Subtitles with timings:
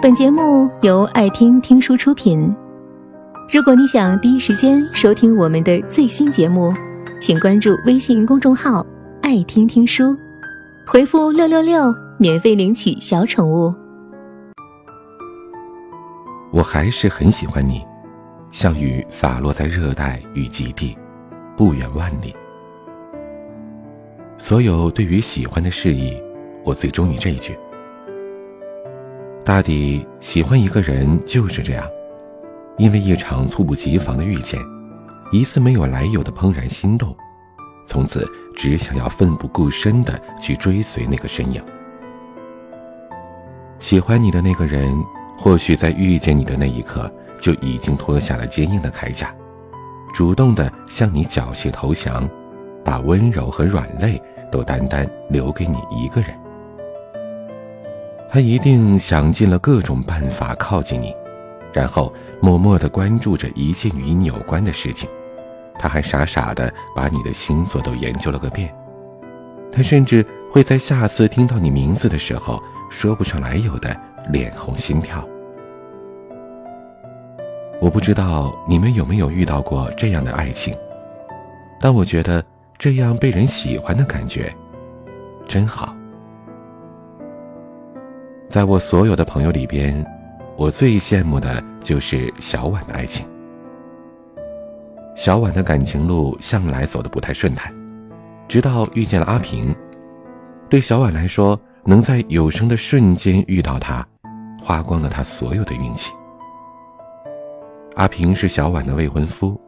[0.00, 2.54] 本节目由爱听听书出品。
[3.52, 6.72] 如果你想第一时间收听我们的最新节目，
[7.20, 8.86] 请关注微信公众号
[9.22, 10.16] “爱听听书”，
[10.86, 13.74] 回复“六六六”免费领取小宠物。
[16.52, 17.84] 我还是很喜欢你，
[18.52, 20.96] 像雨洒落在热带与极地，
[21.56, 22.32] 不远万里。
[24.38, 26.16] 所有对于喜欢的示意，
[26.62, 27.58] 我最中意这一句。
[29.48, 31.82] 大抵喜欢一个人就是这样，
[32.76, 34.60] 因为一场猝不及防的遇见，
[35.32, 37.16] 一次没有来由的怦然心动，
[37.86, 41.62] 从此只想要奋不顾身的去追随那个身影。
[43.78, 44.94] 喜欢你的那个人，
[45.38, 47.10] 或许在遇见你的那一刻
[47.40, 49.34] 就已经脱下了坚硬的铠甲，
[50.12, 52.28] 主动的向你缴械投降。
[52.84, 56.38] 把温柔和软肋都单单留给你一个人。
[58.28, 61.14] 他一定想尽了各种办法靠近你，
[61.72, 65.08] 然后默默地关注着一切与你有关的事情。
[65.78, 68.74] 他还傻傻地把你的星座都研究了个遍。
[69.72, 73.96] 他甚至会在下次听到你名字的时候，说不上来由的
[74.30, 75.26] 脸红心跳。
[77.80, 80.76] 我不知道你们有没有遇到过这样的爱情，
[81.80, 82.44] 但我觉得。
[82.78, 84.54] 这样被人喜欢的感觉，
[85.48, 85.97] 真好。
[88.48, 90.02] 在我所有的朋友里边，
[90.56, 93.26] 我最羡慕的就是小婉的爱情。
[95.14, 97.70] 小婉的感情路向来走的不太顺坦，
[98.48, 99.76] 直到遇见了阿平。
[100.70, 104.06] 对小婉来说，能在有生的瞬间遇到他，
[104.62, 106.10] 花光了他所有的运气。
[107.96, 109.60] 阿平是小婉的未婚夫。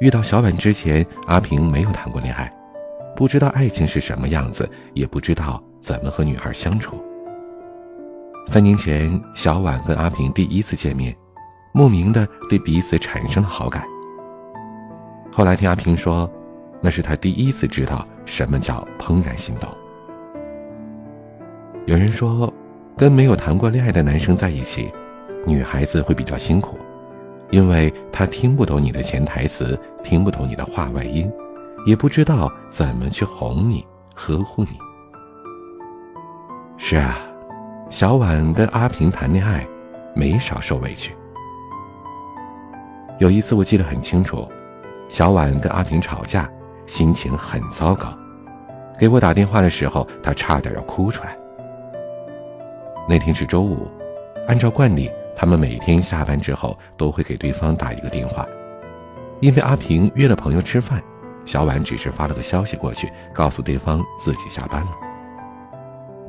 [0.00, 2.50] 遇到小婉之前，阿平没有谈过恋爱，
[3.14, 6.96] 不知道爱情是什么样子，也不知道怎么和女孩相处。
[8.46, 11.16] 三年前，小婉跟阿平第一次见面，
[11.72, 13.84] 莫名的对彼此产生了好感。
[15.32, 16.30] 后来听阿平说，
[16.82, 19.70] 那是他第一次知道什么叫怦然心动。
[21.86, 22.52] 有人说，
[22.96, 24.92] 跟没有谈过恋爱的男生在一起，
[25.46, 26.78] 女孩子会比较辛苦。
[27.50, 31.30] 因为他听不懂你的潜台词，听不懂你的话外音，
[31.86, 34.70] 也不知道怎么去哄你、呵护你。
[36.78, 37.18] 是啊，
[37.92, 39.66] 小婉跟阿平谈恋爱，
[40.14, 41.14] 没少受委屈。
[43.18, 44.50] 有一次我记得很清楚，
[45.10, 46.50] 小婉跟阿平吵架，
[46.86, 48.08] 心情很糟糕，
[48.98, 51.36] 给我打电话的时候，她差点要哭出来。
[53.06, 53.86] 那天是周五，
[54.48, 55.10] 按照惯例。
[55.36, 58.46] 他们每天下班之后都会给对方打一个电话，
[59.40, 61.02] 因为阿平约了朋友吃饭，
[61.44, 65.11] 小婉只是发了个消息过去，告诉对方自己下班了。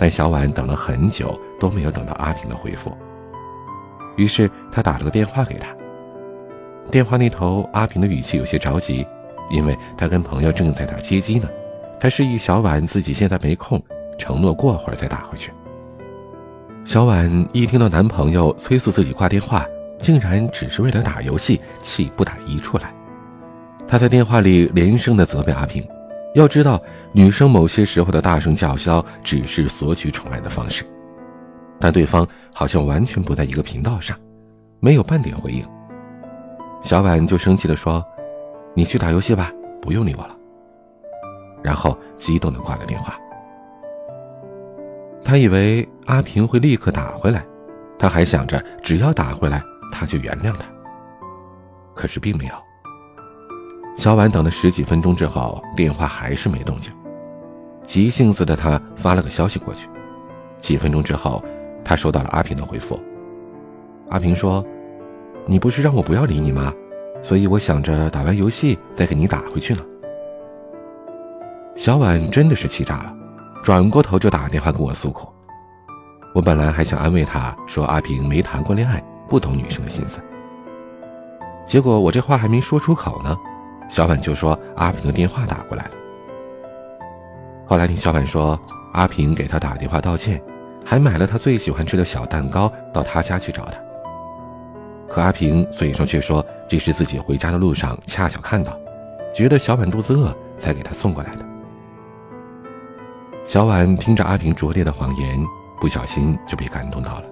[0.03, 2.91] 但小婉等了很久都没有等到阿平的回复，
[4.17, 5.73] 于是他打了个电话给他。
[6.91, 9.07] 电话那头阿平的语气有些着急，
[9.49, 11.47] 因为他跟朋友正在打街机呢，
[12.01, 13.81] 他示意小婉自己现在没空，
[14.17, 15.53] 承诺过会儿再打回去。
[16.83, 19.65] 小婉一听到男朋友催促自己挂电话，
[19.99, 22.93] 竟然只是为了打游戏，气不打一处来。
[23.87, 25.81] 她在电话里连声的责备阿平，
[26.33, 30.83] 要知道女生某些时候的大声叫嚣只是索取宠爱的方式，
[31.79, 34.17] 但对方好像完全不在一个频道上，
[34.79, 35.63] 没有半点回应。
[36.81, 38.03] 小婉就生气的说
[38.73, 39.51] ：“你去打游戏吧，
[39.81, 40.35] 不用理我了。”
[41.63, 43.17] 然后激动的挂了电话。
[45.23, 47.45] 他以为阿平会立刻打回来，
[47.97, 50.65] 他还想着只要打回来，他就原谅他。
[51.95, 52.53] 可是并没有。
[53.95, 56.91] 小婉等了十几分钟之后，电话还是没动静，
[57.85, 59.87] 急性子的他发了个消息过去。
[60.59, 61.43] 几分钟之后，
[61.83, 62.99] 他收到了阿平的回复。
[64.09, 64.65] 阿平说
[65.45, 66.73] ：“你不是让我不要理你吗？
[67.21, 69.81] 所以我想着打完游戏再给你打回去呢。”
[71.75, 73.15] 小婉真的是气炸了。
[73.63, 75.27] 转过头就打电话跟我诉苦，
[76.33, 80.19] 我本来还想安慰他说阿平没谈过恋爱，不懂女生的心思。
[81.65, 83.37] 结果我这话还没说出口呢，
[83.89, 85.91] 小婉就说阿平的电话打过来了。
[87.65, 88.59] 后来听小婉说，
[88.93, 90.41] 阿平给他打电话道歉，
[90.85, 93.77] 还买了他最喜欢吃的小蛋糕到他家去找他。
[95.07, 98.77] 可阿平嘴上却说这是自己回家的路上恰巧看到，
[99.33, 101.45] 觉得小婉肚子饿才给他送过来的。
[103.45, 105.39] 小婉听着阿平拙劣的谎言，
[105.79, 107.23] 不小心就被感动到了。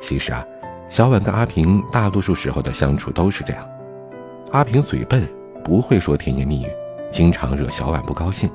[0.00, 0.44] 其实啊，
[0.88, 3.68] 小婉跟阿平大多数时候的相处都是这样：
[4.50, 5.22] 阿平嘴笨，
[5.62, 6.68] 不会说甜言蜜语，
[7.10, 8.50] 经常惹小婉不高兴。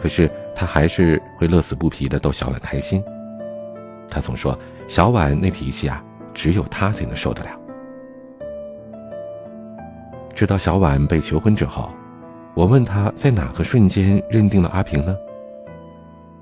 [0.00, 3.04] 可是他还是会乐此不疲的逗小婉开心。
[4.08, 6.02] 他总说小婉那脾气啊，
[6.32, 7.50] 只有她才能受得了。
[10.34, 11.90] 知道小婉被求婚之后，
[12.54, 15.14] 我问她在哪个瞬间认定了阿平呢？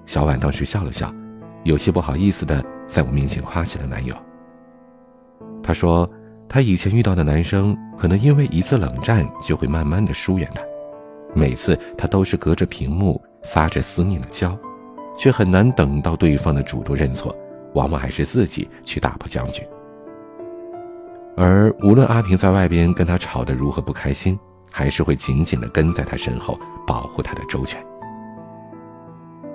[0.07, 1.13] 小婉当时笑了笑，
[1.65, 4.15] 有些不好意思的在我面前夸起了男友。
[5.61, 6.09] 她说，
[6.49, 10.63] 她以前遇到的男生，可能因为一次冷战就会慢慢的疏远她，
[11.35, 14.57] 每次她都是隔着屏幕撒着思念的娇，
[15.19, 17.35] 却很难等到对方的主动认错，
[17.75, 19.67] 往往还是自己去打破僵局。
[21.37, 24.39] 而无论阿平在外边跟他吵得如何不开心，
[24.71, 26.57] 还是会紧紧的跟在他身后
[26.87, 27.85] 保护他的周全。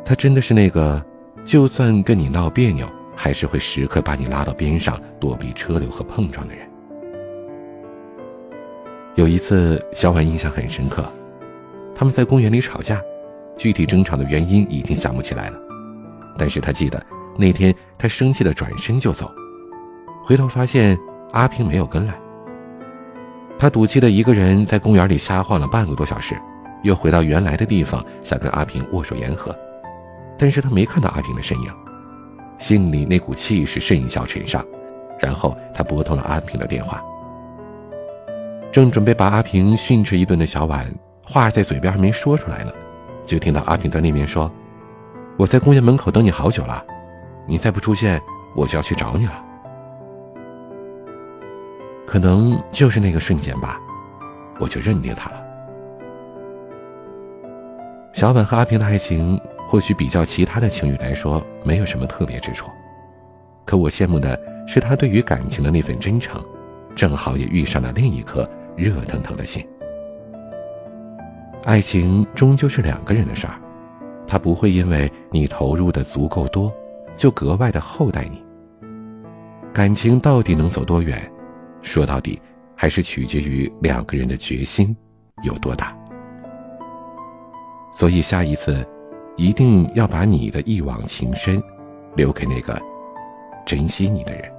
[0.03, 1.01] 他真的是那个，
[1.45, 6.68] 就算跟你闹别扭，还是会时刻把你拉到边上躲避车流和碰撞的人。
[9.19, 11.03] 有一次，小婉印象很深刻，
[11.93, 13.01] 他们在公园里吵架，
[13.57, 15.59] 具体争吵的原因已经想不起来了，
[16.37, 17.05] 但是他记得
[17.37, 19.29] 那天他生气的转身就走，
[20.23, 20.97] 回头发现。
[21.31, 22.19] 阿平没有跟来，
[23.59, 26.33] 他赌气的一个人在公园里瞎晃了半个多小时，
[26.81, 29.55] 又回到原来的地方，想跟阿平握手言和，
[30.39, 31.71] 但是他没看到阿平的身影，
[32.57, 34.65] 心里那股气势甚嚣尘上，
[35.19, 36.99] 然后他拨通了阿平的电话。
[38.71, 40.87] 正准备把阿平训斥一顿的小婉，
[41.23, 42.71] 话在嘴边还没说出来呢，
[43.25, 44.51] 就听到阿平在那边说
[45.37, 46.85] ：“我在公园门口等你好久了，
[47.47, 48.21] 你再不出现，
[48.55, 49.43] 我就要去找你了。”
[52.05, 53.79] 可能就是那个瞬间吧，
[54.59, 55.41] 我就认定他了。
[58.13, 62.69] 小婉和阿平的爱情，或许比较其他的情侣来说没有什么特别之处，
[63.65, 66.43] 可我羡慕的是他对于感情的那份真诚，
[66.95, 68.47] 正好也遇上了另一颗
[68.79, 69.65] 热腾腾的心。
[71.65, 73.59] 爱情终究是两个人的事儿，
[74.25, 76.73] 他不会因为你投入的足够多，
[77.17, 78.41] 就格外的厚待你。
[79.73, 81.29] 感情到底能走多远？
[81.81, 82.41] 说到底，
[82.75, 84.95] 还是取决于两个人的决心
[85.43, 85.95] 有多大。
[87.91, 88.87] 所以下一次，
[89.35, 91.61] 一定要把你的一往情深，
[92.15, 92.81] 留给那个
[93.65, 94.58] 珍惜你的人。